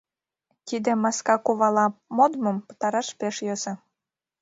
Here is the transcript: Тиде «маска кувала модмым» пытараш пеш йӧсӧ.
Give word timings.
Тиде 0.67 0.91
«маска 1.03 1.35
кувала 1.45 1.85
модмым» 2.15 2.57
пытараш 2.67 3.07
пеш 3.19 3.35
йӧсӧ. 3.47 3.73